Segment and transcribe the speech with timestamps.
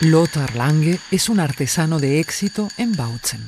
[0.00, 3.40] Lothar Lange es un artesano de éxito en Bautzen.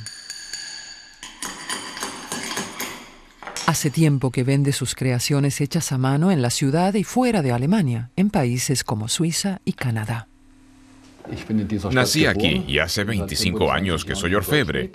[3.67, 7.53] Hace tiempo que vende sus creaciones hechas a mano en la ciudad y fuera de
[7.53, 10.27] Alemania, en países como Suiza y Canadá.
[11.93, 14.91] Nací aquí y hace 25 años que soy orfebre.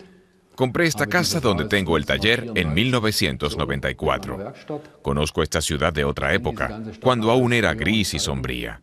[0.54, 4.52] Compré esta casa donde tengo el taller en 1994.
[5.00, 8.82] Conozco esta ciudad de otra época, cuando aún era gris y sombría.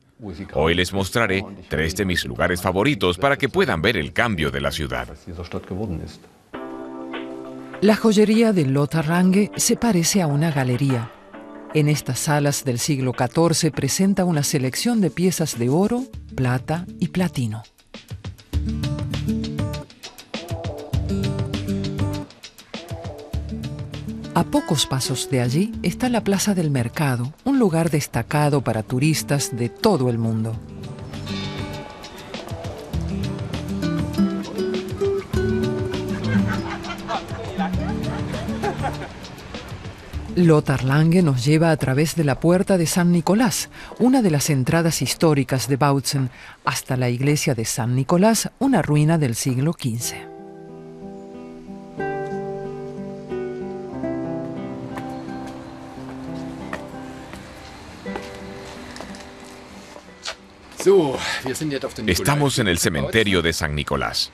[0.53, 4.61] Hoy les mostraré tres de mis lugares favoritos para que puedan ver el cambio de
[4.61, 5.07] la ciudad.
[7.81, 11.11] La joyería de Lothar Range se parece a una galería.
[11.73, 16.03] En estas salas del siglo XIV presenta una selección de piezas de oro,
[16.35, 17.63] plata y platino.
[24.35, 29.55] A pocos pasos de allí está la Plaza del Mercado, un lugar destacado para turistas
[29.55, 30.55] de todo el mundo.
[40.35, 44.49] Lothar Lange nos lleva a través de la puerta de San Nicolás, una de las
[44.49, 46.31] entradas históricas de Bautzen,
[46.65, 50.32] hasta la iglesia de San Nicolás, una ruina del siglo XV.
[62.07, 64.31] Estamos en el cementerio de San Nicolás.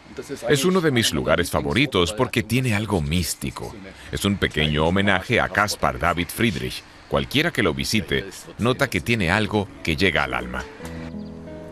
[0.50, 3.75] Es uno de mis lugares favoritos porque tiene algo místico.
[4.11, 6.83] Es un pequeño homenaje a Caspar David Friedrich.
[7.08, 8.25] Cualquiera que lo visite
[8.58, 10.64] nota que tiene algo que llega al alma.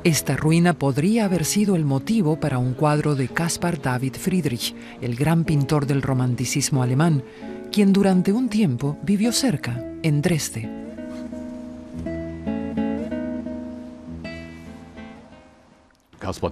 [0.04, 5.16] Esta ruina podría haber sido el motivo para un cuadro de Caspar David Friedrich, el
[5.16, 7.24] gran pintor del romanticismo alemán,
[7.72, 10.77] quien durante un tiempo vivió cerca, en Dresde.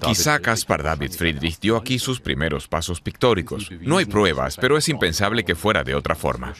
[0.01, 3.69] Quizá Caspar David Friedrich dio aquí sus primeros pasos pictóricos.
[3.81, 6.53] No hay pruebas, pero es impensable que fuera de otra forma.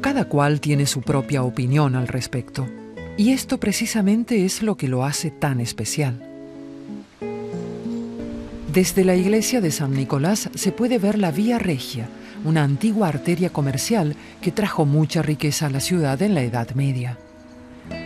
[0.00, 2.68] Cada cual tiene su propia opinión al respecto.
[3.16, 6.24] Y esto precisamente es lo que lo hace tan especial.
[8.72, 12.08] Desde la iglesia de San Nicolás se puede ver la Vía Regia,
[12.44, 17.18] una antigua arteria comercial que trajo mucha riqueza a la ciudad en la Edad Media.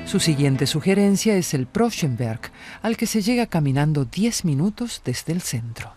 [0.04, 2.40] Su siguiente sugerencia es el Proschenberg,
[2.82, 5.92] al que se llega caminando 10 minutos desde el centro.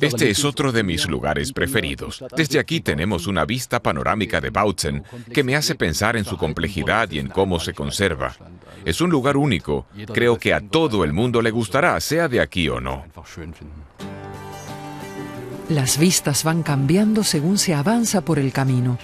[0.00, 2.24] Este es otro de mis lugares preferidos.
[2.36, 7.08] Desde aquí tenemos una vista panorámica de Bautzen que me hace pensar en su complejidad
[7.12, 8.34] y en cómo se conserva.
[8.84, 9.86] Es un lugar único.
[10.12, 13.04] Creo que a todo el mundo le gustará, sea de aquí o no.
[15.68, 18.98] Las vistas van cambiando según se avanza por el camino.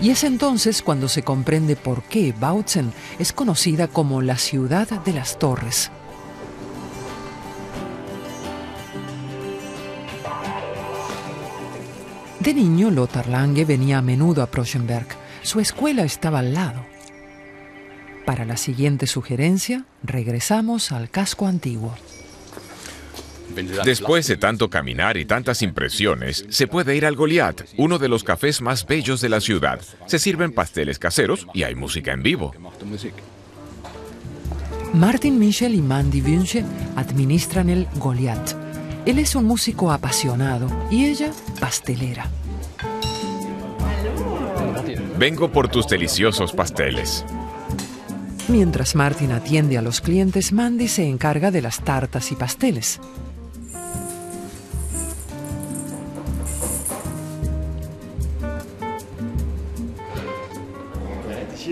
[0.00, 5.12] Y es entonces cuando se comprende por qué Bautzen es conocida como la ciudad de
[5.12, 5.90] las torres.
[12.38, 15.08] De niño, Lothar Lange venía a menudo a Proschenberg.
[15.42, 16.86] Su escuela estaba al lado.
[18.24, 21.94] Para la siguiente sugerencia, regresamos al casco antiguo.
[23.84, 28.24] Después de tanto caminar y tantas impresiones, se puede ir al Goliath, uno de los
[28.24, 29.80] cafés más bellos de la ciudad.
[30.06, 32.54] Se sirven pasteles caseros y hay música en vivo.
[34.92, 36.64] Martin Michel y Mandy Wünsche
[36.96, 38.54] administran el Goliath.
[39.04, 41.30] Él es un músico apasionado y ella
[41.60, 42.30] pastelera.
[45.18, 47.24] Vengo por tus deliciosos pasteles.
[48.48, 53.00] Mientras Martin atiende a los clientes, Mandy se encarga de las tartas y pasteles.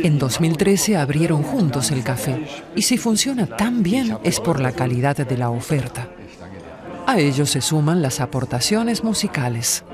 [0.02, 5.16] En 2013 abrieron juntos el café y si funciona tan bien es por la calidad
[5.16, 6.08] de la oferta.
[7.06, 9.84] A ello se suman las aportaciones musicales.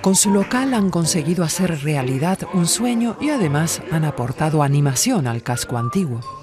[0.00, 5.42] Con su local han conseguido hacer realidad un sueño y además han aportado animación al
[5.42, 6.39] casco antiguo.